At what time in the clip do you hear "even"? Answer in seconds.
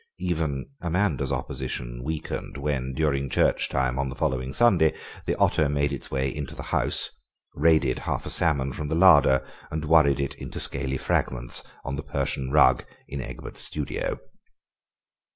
0.17-0.71